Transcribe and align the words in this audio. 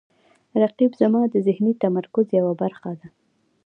رقیب 0.61 0.91
زما 1.01 1.21
د 1.29 1.35
ذهني 1.47 1.71
تمرکز 1.83 2.25
یوه 2.39 2.53
برخه 2.61 2.91
ده 2.99 3.07